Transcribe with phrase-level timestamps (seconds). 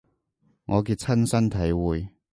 [0.65, 2.09] 我嘅親身體會